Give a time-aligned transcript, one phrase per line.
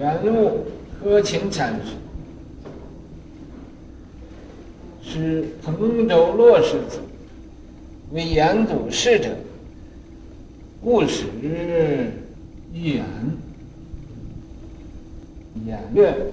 [0.00, 0.64] 原物
[1.04, 1.90] 呵钦禅师，
[5.04, 7.00] 是彭州洛氏子，
[8.10, 9.36] 为兖祖侍者，
[10.82, 11.26] 故时
[12.72, 13.06] 亦然。
[15.66, 16.32] 兖月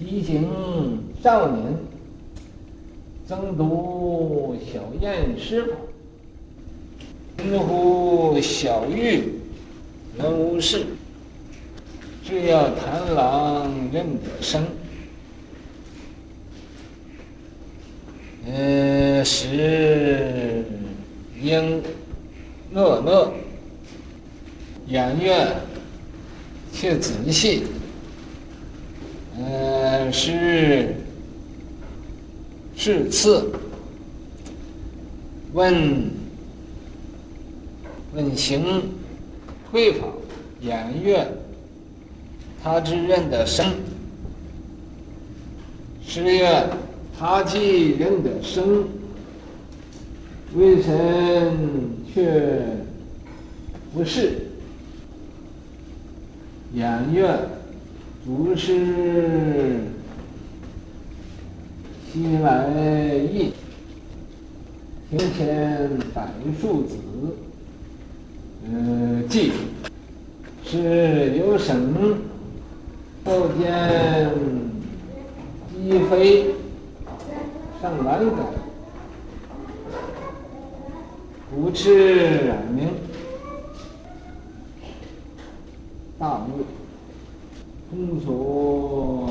[0.00, 0.48] 提行
[1.22, 1.64] 少年，
[3.28, 5.76] 曾读小燕师法，
[7.36, 9.34] 称呼小玉
[10.18, 10.84] 人无事，
[12.24, 14.66] 只要贪狼认得生。
[18.46, 20.64] 呃，时
[21.40, 21.82] 应
[22.72, 23.32] 乐乐，
[24.88, 25.56] 兖月
[26.72, 27.64] 且仔细。
[29.38, 30.94] 呃，是
[32.76, 33.52] 是次
[35.52, 36.10] 问
[38.14, 38.82] 问行
[39.70, 40.06] 退法，
[40.62, 41.26] 兖月
[42.62, 43.66] 他之认得生，
[46.06, 46.64] 十月。
[47.22, 48.88] 他既认得生，
[50.54, 50.90] 为臣
[52.14, 52.62] 却
[53.92, 54.46] 不是。
[56.74, 57.28] 兖月
[58.24, 59.82] 祖师
[62.10, 62.70] 西来
[63.30, 63.52] 意，
[65.10, 66.26] 庭前百
[66.58, 66.96] 树子，
[68.64, 69.52] 呃，记
[70.64, 71.92] 是有生，
[73.24, 74.30] 后见
[75.72, 76.54] 鸡飞。
[77.80, 78.44] 上栏杆，
[81.50, 82.90] 不斥染名，
[86.18, 86.66] 大怒，
[87.90, 89.30] 通所，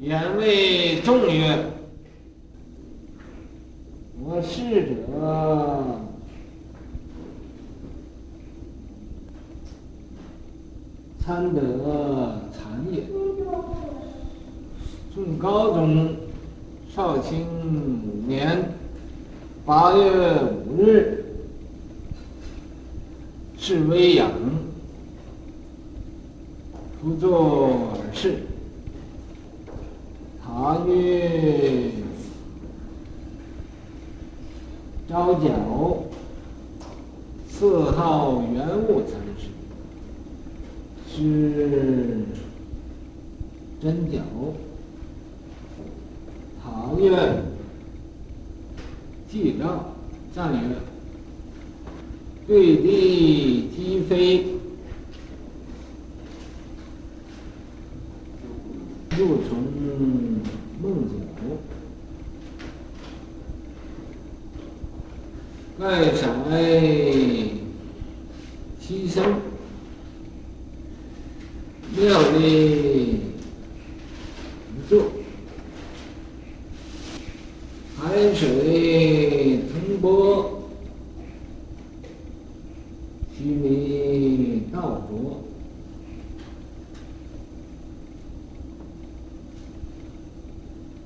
[0.00, 1.66] 言为众曰
[4.24, 5.95] ：“我逝者，
[11.26, 13.02] 参得禅也。”
[15.12, 16.14] 宋高宗
[16.94, 17.44] 绍兴
[18.04, 18.70] 五年
[19.64, 21.24] 八月五日，
[23.58, 24.30] 至威阳，
[27.00, 28.42] 辅佐尔事。
[30.44, 31.90] 他曰
[35.08, 35.50] ：“昭皎，
[37.50, 39.48] 赐号元物禅师，
[41.16, 42.26] 是
[43.80, 44.20] 针灸、
[46.62, 47.10] 行业
[49.26, 49.80] 技证、
[50.34, 50.76] 战略
[52.46, 54.55] 对地击飞。
[71.94, 73.20] 妙力
[74.76, 75.04] 无作。’”
[77.98, 80.68] 海水腾波，
[83.36, 85.42] 须弥道浊。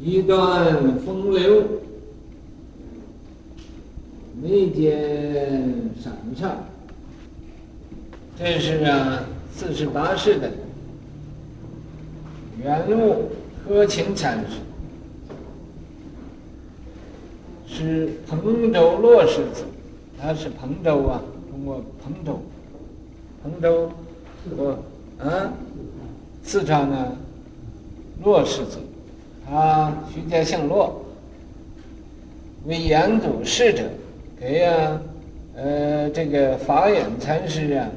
[0.00, 1.62] 一段风流，
[4.42, 6.50] 眉间闪烁。
[8.38, 9.24] 这是啊，
[9.54, 10.50] 四十八世的
[12.62, 13.30] 原物
[13.66, 14.56] 呵钦禅师。
[17.72, 19.64] 是彭州骆氏子，
[20.20, 22.40] 他是彭州啊，中国彭州，
[23.42, 23.90] 彭州，
[24.56, 24.78] 我
[25.18, 25.52] 啊，
[26.42, 27.16] 四川呢，
[28.22, 28.78] 洛氏子，
[29.46, 31.04] 他徐家姓骆，
[32.66, 33.84] 为兖祖侍者，
[34.38, 35.00] 给呀，
[35.54, 37.88] 呃，这个法眼禅师啊，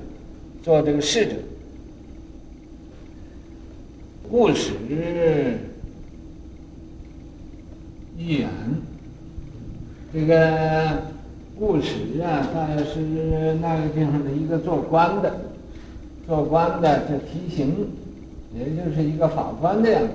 [0.64, 1.34] 做这个侍者，
[4.30, 4.72] 故时
[8.18, 8.50] 亦然。
[10.14, 11.02] 这个
[11.58, 13.00] 故时啊，大概是
[13.60, 15.34] 那个地方的一个做官的，
[16.28, 17.88] 做官的就提刑，
[18.54, 20.10] 也就是一个法官的样子。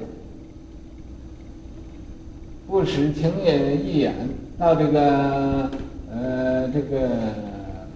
[2.69, 4.15] 故时情也亦然，
[4.57, 5.69] 到这个
[6.13, 7.09] 呃这个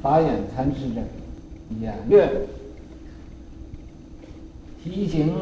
[0.02, 1.00] 法眼禅师这
[1.84, 2.28] 演略
[4.82, 5.34] 提刑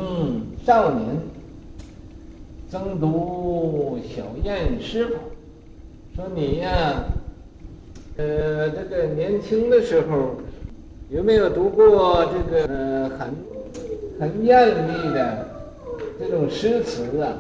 [0.66, 1.06] 少年，
[2.68, 5.20] 曾读小燕师法。
[6.16, 7.04] 说你呀，
[8.16, 10.36] 呃，这个年轻的时候
[11.08, 13.30] 有没有读过这个很
[14.18, 15.46] 很艳丽的
[16.18, 17.38] 这种诗词啊？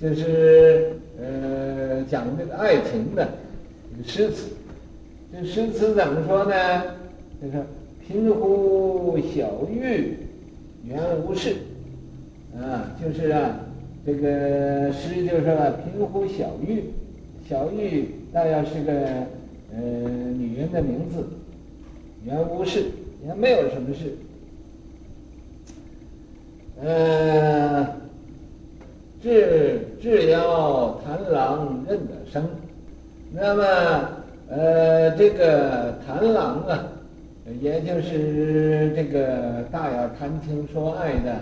[0.00, 3.28] 就是呃讲这个爱情的
[4.04, 4.50] 诗词，
[5.32, 6.82] 这诗词怎么说呢？
[7.42, 7.64] 就是
[8.06, 10.16] 贫乎小玉，
[10.84, 11.56] 原无事。
[12.58, 13.60] 啊，就是啊，
[14.06, 15.54] 这个诗就是说
[15.84, 16.84] 贫乎小玉，
[17.48, 18.92] 小玉那要是个
[19.72, 19.80] 呃
[20.36, 21.24] 女人的名字，
[22.24, 22.86] 原无事，
[23.26, 24.16] 也没有什么事。
[26.82, 27.86] 呃，
[29.22, 32.44] 智智邀檀郎认得生，
[33.32, 33.64] 那么
[34.48, 36.92] 呃这个檀郎啊，
[37.60, 41.40] 也就是这个大要谈情说爱的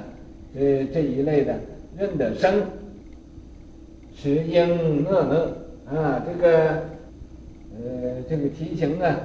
[0.54, 1.58] 这这一类的
[1.98, 2.62] 认得生，
[4.14, 5.48] 是应讷讷
[5.86, 6.68] 啊，这个
[7.76, 9.16] 呃这个题型呢，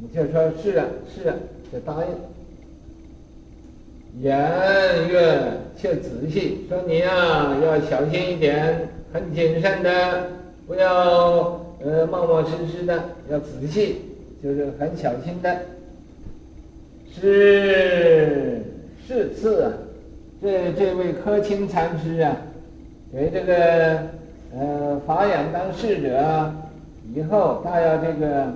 [0.00, 1.34] 你就说是啊是啊，
[1.72, 2.08] 就答应。
[4.20, 4.38] 言
[5.08, 10.28] 曰：“且仔细，说你呀、要小心一点，很谨慎的，
[10.66, 14.02] 不要呃冒冒失失的，要仔细，
[14.42, 15.56] 就是很小心的。
[17.10, 18.62] 是
[19.06, 19.72] 是次啊，
[20.42, 22.36] 这这位柯清禅师啊，
[23.14, 23.98] 给这个
[24.56, 26.52] 呃法眼当侍者，
[27.14, 28.54] 以后他要这个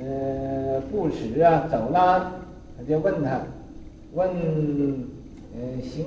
[0.00, 2.32] 呃布施啊走了，
[2.76, 3.40] 他就问他。”
[4.12, 4.28] 问，
[5.54, 6.04] 呃，行，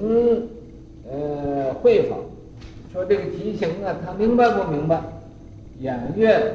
[1.10, 2.18] 呃，会法，
[2.92, 5.00] 说这个题型啊，他明白不明白？
[5.80, 6.54] 演乐，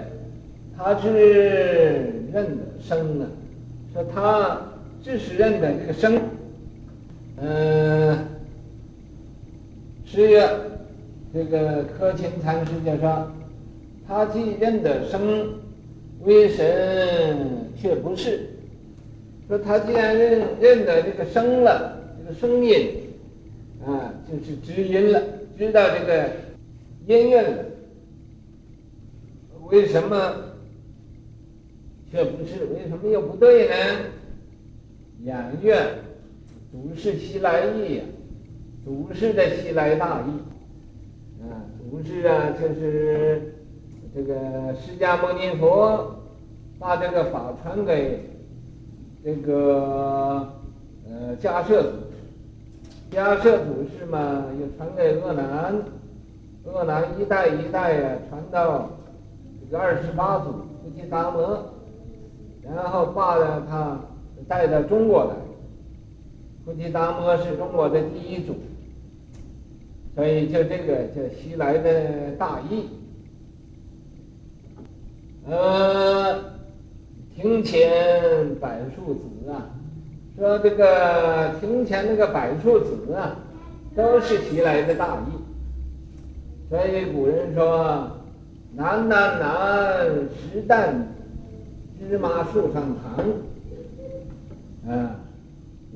[0.76, 3.26] 他是认得生啊，
[3.94, 4.60] 说他
[5.02, 6.16] 只是认得这个生，
[7.38, 7.48] 嗯、
[8.10, 8.18] 呃，
[10.04, 10.50] 是呀，
[11.32, 13.30] 这个柯钦禅师就说，
[14.06, 15.54] 他既认得生，
[16.24, 17.36] 为神
[17.76, 18.48] 却不是。
[19.46, 22.90] 说他既然认认得这个声了，这个声音，
[23.86, 25.22] 啊，就是知音了，
[25.56, 26.30] 知道这个
[27.06, 27.64] 音乐了，
[29.70, 30.34] 为什么
[32.10, 32.64] 却不是？
[32.74, 33.74] 为什么又不对呢？
[35.24, 35.76] 演乐，
[36.70, 38.04] 祖师西来意呀，
[38.84, 40.30] 祖师的西来大意，
[41.42, 43.54] 啊，祖师啊，就是
[44.14, 44.34] 这个
[44.74, 46.16] 释迦牟尼佛
[46.78, 48.24] 把这个法传给。
[49.24, 50.48] 这个
[51.04, 51.82] 呃，迦叶祖师，
[53.10, 55.74] 迦叶祖师嘛，又传给阿难，
[56.72, 58.88] 阿难一代一代呀，传到
[59.60, 61.58] 这个二十八祖菩提达摩，
[62.62, 63.98] 然后把呢他
[64.46, 65.34] 带到中国来，
[66.64, 68.54] 菩提达摩是中国的第一祖，
[70.18, 72.88] 所以就这个叫西来的大意，
[75.48, 76.58] 呃。
[77.36, 79.70] 庭前柏树子啊，
[80.36, 83.36] 说这个庭前那个柏树子啊，
[83.94, 85.38] 都是西来的大意。
[86.68, 88.10] 所以古人说
[88.74, 90.04] ：“南南南，
[90.50, 90.94] 石旦
[92.00, 93.24] 芝麻树上谈。”
[94.92, 95.17] 啊，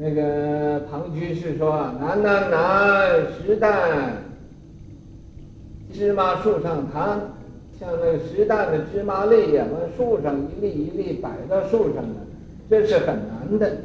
[0.04, 1.70] 那个庞居士说
[2.00, 4.10] ：“难难难，石旦
[5.92, 7.20] 芝麻树上谈。”
[7.78, 12.14] 像那个石旦的芝麻粒呀，往树上一粒一粒摆到树上的，
[12.68, 13.76] 这是很难的。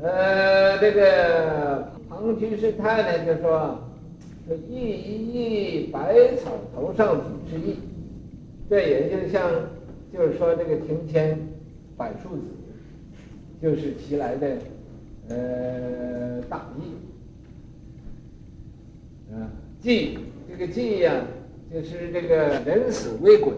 [0.00, 3.78] 呃，这个庞居士太太就说
[4.46, 7.76] ：“说一一百草头上祖师意。”
[8.70, 9.50] 这也就像，
[10.12, 11.36] 就是说这个庭前
[11.96, 12.42] 柏树子，
[13.62, 14.58] 就是其来的
[15.28, 16.82] 呃大义。
[19.32, 19.50] 啊，
[19.80, 21.24] 祭这个祭呀。
[21.72, 23.54] 就是这个人死为鬼，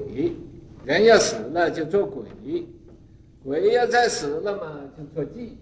[0.85, 2.23] 人要死了就做鬼，
[3.43, 5.57] 鬼要再死了嘛就做祭，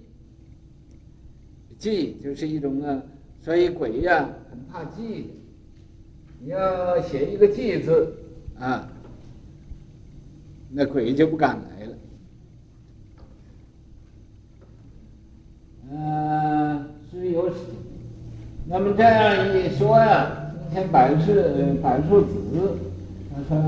[1.78, 3.00] 祭就是一种啊，
[3.40, 5.30] 所以鬼呀很怕祭，
[6.40, 8.12] 你要写一个祭字
[8.58, 8.90] 啊，
[10.72, 11.96] 那鬼就不敢来了。
[15.92, 17.50] 嗯，是有，
[18.66, 20.36] 那么这样一说呀。
[20.72, 21.32] 今天柏树，
[21.82, 22.78] 柏树子，
[23.34, 23.60] 他说，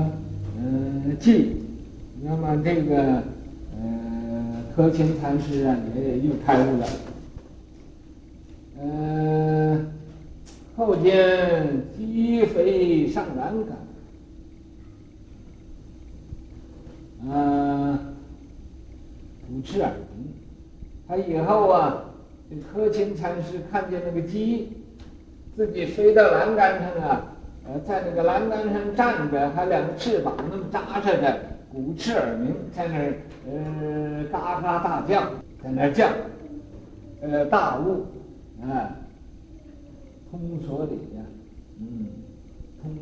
[0.57, 1.57] 嗯，记，
[2.21, 3.21] 那么这个，
[3.75, 6.87] 呃，柯钦禅师啊，也又开悟了。
[8.81, 9.91] 嗯，
[10.77, 13.77] 后见鸡飞上栏杆，
[17.29, 17.99] 嗯，
[19.45, 20.31] 鼓翅耳鸣。
[21.05, 22.02] 他以后啊，
[22.73, 24.77] 柯钦禅师看见那个鸡。
[25.55, 27.35] 自己飞到栏杆上啊，
[27.67, 33.13] 呃，在那个栏杆上站着，还两个翅膀那么扎着的，鼓翅耳鸣，在那儿
[33.45, 35.21] 呃嘎嘎大叫，
[35.61, 36.09] 在那儿叫，
[37.21, 38.07] 呃，大悟
[38.63, 38.97] 啊，
[40.31, 41.21] 通所理呀，
[41.79, 42.07] 嗯，
[42.81, 42.97] 通。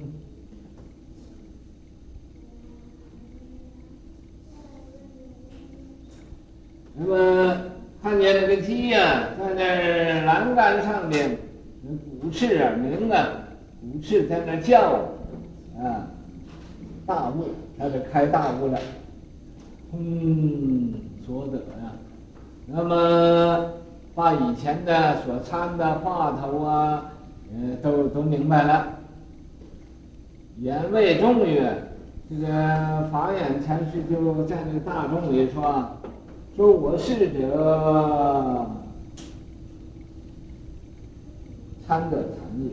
[6.94, 7.16] 那么
[8.12, 11.38] 看见那个鸡呀，在那栏杆上面，
[12.20, 13.26] 鼓翅啊鸣啊，
[13.80, 15.00] 鼓翅在那叫
[15.80, 16.12] 啊，
[17.06, 17.46] 大悟，
[17.80, 18.78] 他就开大悟了，
[19.94, 20.94] 嗯
[21.26, 21.94] 所得呀。
[22.66, 23.72] 那么
[24.14, 27.06] 把以前的所参的话头啊，
[27.54, 28.88] 呃，都都明白了。
[30.60, 31.72] 言未终曰。
[32.30, 32.48] 这个
[33.12, 35.86] 法眼禅师就在那个大众里说
[36.56, 38.70] ：“说我是者
[41.88, 42.72] 参的禅也。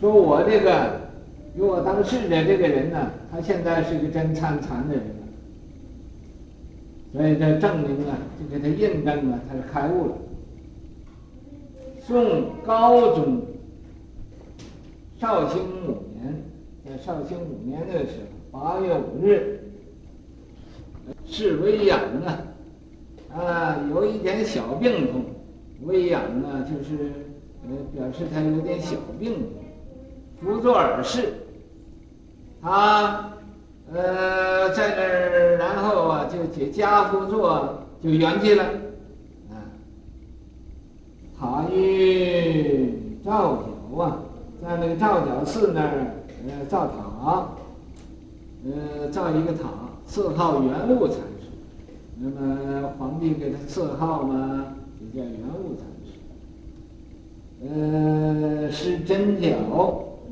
[0.00, 1.00] 说我这个
[1.56, 5.14] 给我当侍者这个人呢，他现在是个真参禅的人了。
[7.12, 10.12] 所以这证明啊，就给他印证了，他是开悟了。
[12.00, 13.42] 宋高宗
[15.18, 16.42] 绍兴五年，
[16.84, 19.60] 在绍兴五年的时候。”八月五日，
[21.26, 22.47] 是微痒啊，
[23.38, 25.24] 啊，有一点小病痛。
[25.82, 27.12] 微痒呢，就是
[27.62, 29.42] 呃，表示他有点小病痛。
[30.40, 31.34] 伏坐而侍，
[32.60, 33.30] 他
[33.92, 38.64] 呃在那儿，然后啊就解跏趺坐就圆寂了。
[39.50, 39.54] 啊，
[41.38, 42.92] 塔于
[43.24, 44.18] 皂角啊，
[44.62, 46.14] 在那个皂角寺那儿
[46.48, 47.48] 呃造塔。
[48.64, 49.68] 呃，造一个塔，
[50.04, 51.18] 赐号圆悟禅。
[52.20, 56.08] 那么皇帝给他赐号嘛，就叫圆悟禅师。
[57.62, 59.54] 呃，是真角，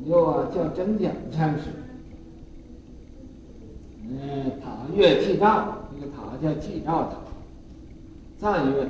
[0.05, 1.69] 又啊叫真角禅师。
[4.09, 7.17] 呃，塔曰寂照，这个塔叫寂照塔。
[8.37, 8.89] 赞曰：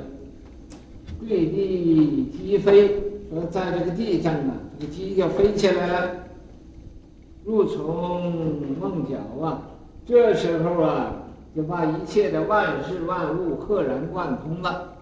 [1.20, 2.88] 跪地鸡飞，
[3.30, 6.10] 说在这个地上啊，这个鸡就飞起来了。
[7.44, 9.62] 入从梦角啊，
[10.04, 11.14] 这时候啊，
[11.58, 14.92] 就把一切的万事万物赫然贯通了，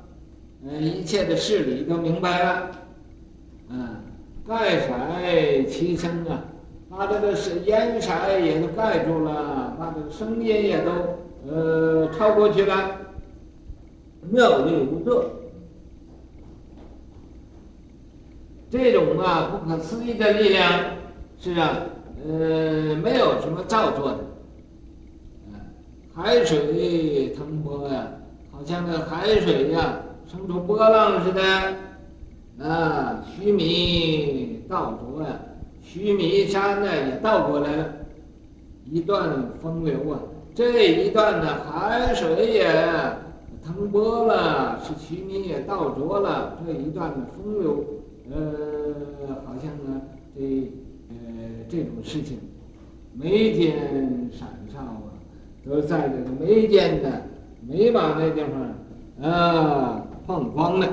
[0.64, 2.70] 嗯，一切的事理都明白了，
[3.68, 3.96] 嗯，
[4.48, 6.44] 盖甩其声啊，
[6.88, 10.90] 把这个是烟彩也都盖住了，把这个声音也都
[11.46, 13.00] 呃超过去了，
[14.30, 15.26] 妙力无作，
[18.70, 20.72] 这种啊不可思议的力量，
[21.38, 21.80] 是啊。
[22.26, 24.18] 呃，没有什么造作的，
[26.16, 28.08] 海水腾波呀，
[28.50, 35.38] 好像那海水呀，生出波浪似的，啊，须弥倒浊呀，
[35.82, 37.92] 须弥山呢也倒过来了，
[38.86, 40.18] 一段风流啊，
[40.54, 42.64] 这一段呢海水也
[43.62, 47.84] 腾波了，是须弥也倒浊了，这一段的风流，
[48.30, 50.00] 呃，好像呢
[50.34, 50.72] 这
[51.10, 51.14] 呃。
[51.68, 52.38] 这种事情，
[53.12, 55.15] 眉间闪烁啊，
[55.66, 57.22] 都在这个眉间的
[57.68, 60.86] 眉毛那地方啊放光了，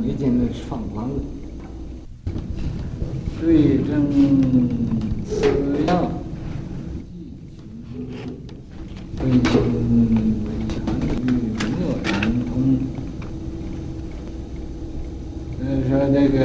[0.00, 1.14] 眉间那是放光了。
[3.40, 4.08] 对症
[5.26, 5.40] 此
[5.86, 6.10] 药，
[9.16, 9.52] 分清
[10.44, 10.74] 微禅
[11.26, 11.28] 与
[11.80, 12.12] 默然
[12.46, 12.52] 通。
[15.58, 16.38] 所以说这个。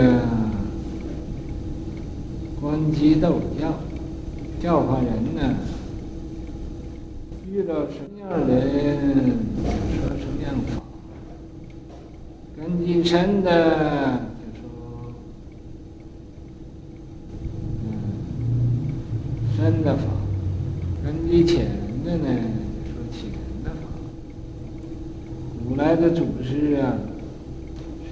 [2.61, 3.73] 观机逗教，
[4.61, 5.55] 教化人呢，
[7.49, 9.39] 遇到什么样的人，
[9.95, 10.83] 说什么样法；
[12.57, 13.47] 根基深的，
[14.35, 14.61] 就说
[17.85, 17.87] 嗯
[19.55, 20.03] 深的法；
[21.01, 21.65] 根基浅
[22.03, 23.31] 的呢，就说浅
[23.63, 23.87] 的法。
[25.63, 26.91] 古来的祖师啊，
[28.03, 28.11] 是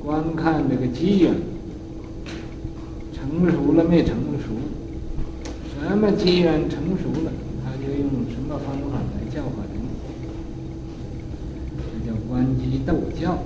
[0.00, 1.34] 观看这个机缘。
[3.12, 4.54] 成熟了没成熟？
[5.74, 7.32] 什么机缘成熟了，
[7.64, 9.82] 他就用什么方法来教化人。
[11.90, 13.36] 这叫观机逗教。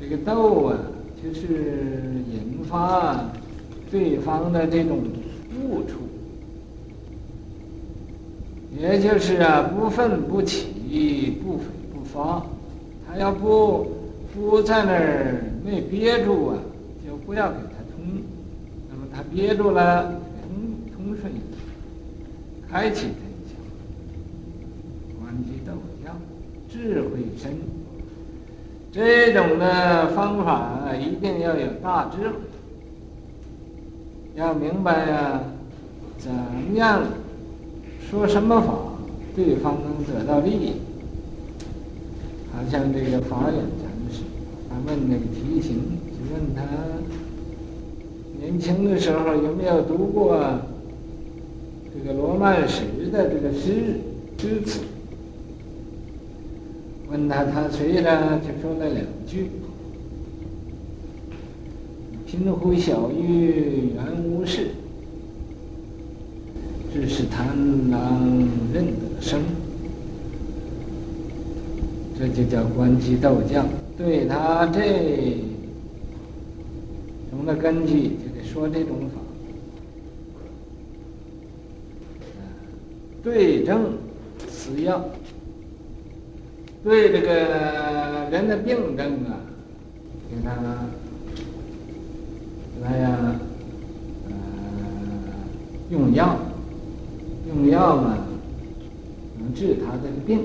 [0.00, 0.76] 这个逗啊，
[1.22, 1.44] 就是
[2.32, 3.30] 引发
[3.92, 5.04] 对方的这种
[5.54, 6.01] 悟处，
[8.82, 11.60] 也就是啊，不愤不起，不悱
[11.94, 12.44] 不发。
[13.06, 13.86] 他要不
[14.34, 16.58] 不在那儿没憋住啊，
[17.06, 17.58] 就不要给。
[17.58, 18.20] 他通。
[18.90, 20.12] 那么他憋住了，
[20.42, 20.50] 通
[20.96, 21.32] 通顺，
[22.68, 23.54] 开启他一下，
[25.20, 25.74] 观机逗
[26.04, 26.10] 教，
[26.68, 27.56] 智慧深。
[28.90, 32.34] 这种的方法一定要有大智慧，
[34.34, 35.40] 要明白呀、啊，
[36.18, 36.32] 怎
[36.74, 37.00] 样
[38.12, 38.74] 说什么法，
[39.34, 40.74] 对方能得到利益。
[42.52, 44.20] 好像这个法眼禅师，
[44.68, 45.76] 他问那个题型，
[46.08, 46.62] 就问他。
[48.38, 50.36] 年轻的时候有没有读过
[51.94, 54.00] 这个罗曼史的这个诗
[54.36, 54.80] 诗词？
[57.10, 59.48] 问他，他虽然就说了两句
[62.28, 64.66] ：“贫乎小玉，原无事，
[66.94, 67.56] 这是贪
[67.90, 69.40] 狼认得生。”
[72.18, 73.66] 这就叫关机斗将。
[73.96, 75.36] 对他这
[77.30, 79.20] 种的根据，就得说这种法。
[83.22, 83.96] 对症
[84.50, 85.04] 施药，
[86.82, 89.38] 对这个人的病症啊，
[90.28, 90.50] 给他
[92.82, 93.40] 来呀，
[94.26, 94.32] 呃，
[95.90, 96.36] 用药，
[97.62, 98.18] 用药嘛，
[99.38, 100.40] 能治他这个病，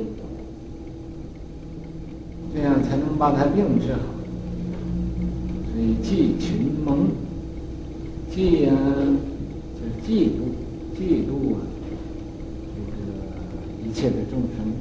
[2.53, 3.99] 这样才能把他病治好。
[5.65, 7.07] 所以济群蒙，
[8.31, 8.71] 济呀，
[9.73, 10.53] 就是嫉妒，
[10.95, 11.57] 嫉妒啊。
[12.75, 14.71] 这个一切的众生，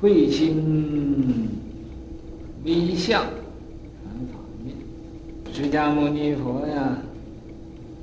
[0.00, 1.50] 慧心
[2.64, 3.22] 微笑。
[5.52, 6.96] 释迦牟尼佛呀，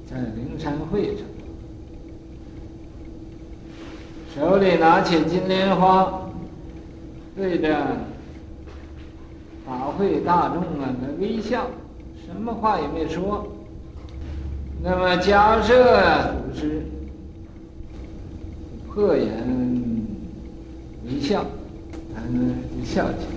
[0.06, 1.26] 在灵山会上，
[4.36, 6.30] 手里拿起金莲花，
[7.36, 7.76] 对着
[9.66, 11.68] 法会大众啊，来微笑，
[12.26, 13.48] 什么话也没说。
[14.84, 16.84] 那么假设祖师
[18.88, 19.28] 破颜
[21.06, 21.44] 微笑，
[22.14, 23.37] 他呢就笑起来，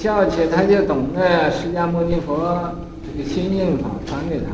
[0.00, 2.72] 笑起他就懂得释迦牟尼佛
[3.04, 4.46] 这个心印法传给他，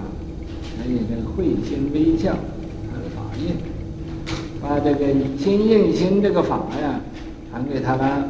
[0.74, 2.34] 所以这个慧心微笑
[2.90, 3.54] 他的法印，
[4.60, 5.06] 把这个
[5.38, 7.00] 心印心这个法呀
[7.48, 8.28] 传给他了，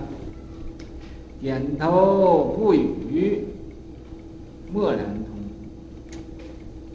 [1.40, 3.42] 点头不语，
[4.70, 5.24] 默然通。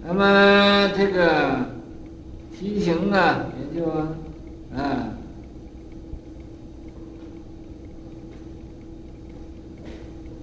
[0.06, 1.66] 那么这个
[2.56, 4.14] 提醒呢，也就啊，
[4.78, 5.10] 啊，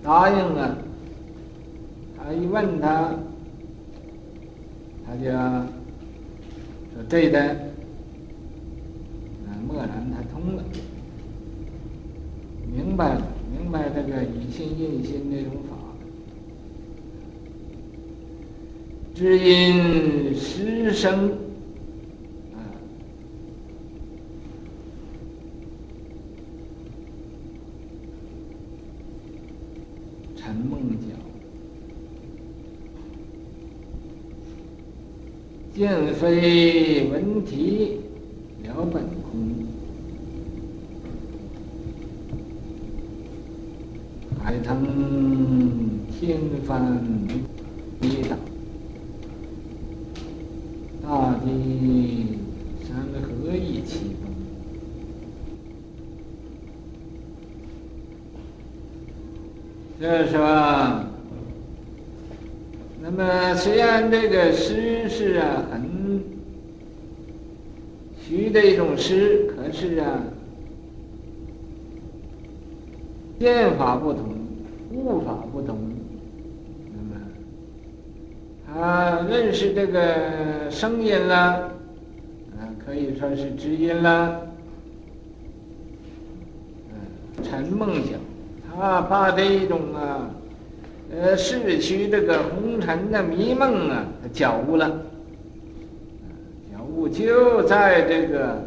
[0.08, 0.78] 答应了。
[2.16, 3.14] 他一问他，
[5.04, 5.24] 他就
[6.94, 7.58] 说对的，啊，
[9.66, 10.64] 默然他通了，
[12.74, 15.76] 明白了，明白这个以心印心那种法。
[19.14, 21.32] 只因师生
[22.54, 22.64] 啊，
[30.36, 31.10] 陈梦讲，
[35.74, 38.00] 见非闻题
[38.64, 39.38] 了本空，
[44.42, 44.82] 海腾
[46.10, 47.00] 天翻
[48.00, 48.36] 地倒。
[51.00, 52.38] 大地
[52.82, 54.34] 山河一起崩。
[60.00, 61.06] 这是吧，
[63.00, 65.80] 那么虽然这个诗是啊很
[68.28, 70.20] 徐的一种诗，可是啊，
[73.40, 74.22] 见法不同，
[74.92, 75.78] 悟法不同。
[76.92, 77.18] 那么
[78.66, 84.42] 他，认识这个声音了，啊，可以说是知音了。
[86.90, 88.20] 嗯，陈梦想，
[88.76, 90.28] 他把这一种啊，
[91.10, 95.00] 呃，世虚这个红尘的迷梦啊，他觉悟了。
[97.08, 98.62] 就在这个，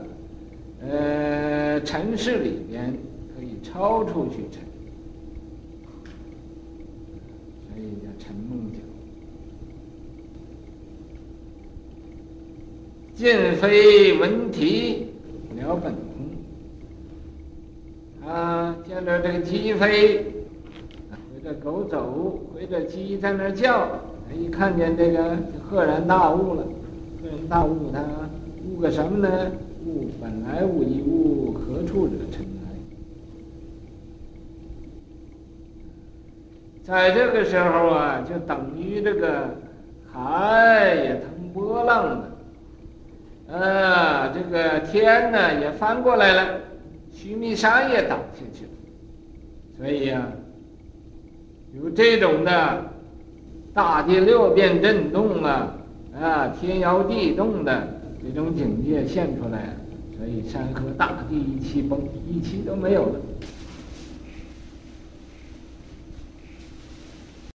[0.89, 2.93] 呃，尘世里边
[3.35, 4.61] 可以超出去尘，
[7.67, 8.81] 所以叫陈梦讲。
[13.15, 15.07] 见非闻啼
[15.55, 15.93] 了本
[18.21, 20.25] 空，啊，见着这个鸡飞，
[21.11, 23.99] 或者狗走，或者鸡在那叫，
[24.35, 26.65] 一看见这个就赫然大悟了。
[27.21, 28.03] 赫然大悟，他
[28.65, 29.51] 悟个什么呢？
[29.85, 32.67] 悟本来无一物，何处惹尘埃？
[36.83, 39.55] 在这个时候啊，就等于这个
[40.11, 42.27] 海也腾波浪了。
[43.47, 46.59] 呃，这个天呢也翻过来了，
[47.11, 48.71] 须弥山也倒下去了，
[49.77, 50.31] 所以呀、啊，
[51.79, 52.85] 有这种的
[53.73, 55.75] 大地六变震动啊，
[56.21, 57.87] 啊，天摇地动的
[58.23, 59.73] 这种境界现出来了，
[60.15, 63.19] 所以山河大地一起崩，一起都没有了。